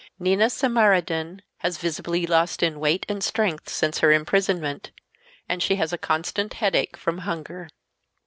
[0.17, 4.89] Nina Samarodin has visibly lost in weight and strength since her imprisonment,
[5.47, 7.69] and she has a constant headache from hunger.